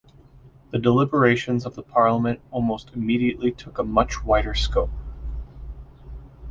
The 0.71 0.79
deliberations 0.79 1.63
of 1.63 1.75
the 1.75 1.83
parliament 1.83 2.41
almost 2.49 2.89
immediately 2.95 3.51
took 3.51 3.77
a 3.77 3.83
much 3.83 4.23
wider 4.23 4.55
scope. 4.55 4.89